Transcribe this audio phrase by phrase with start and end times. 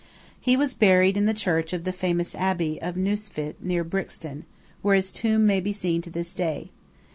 [0.39, 4.45] He was buried in the church of the famous Abbey of Neustift near Brixen,
[4.81, 6.71] where his tomb may be seen to this day.